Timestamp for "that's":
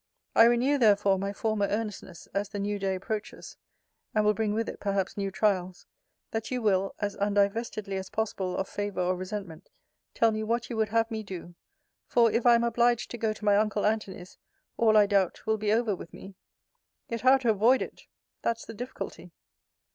18.41-18.65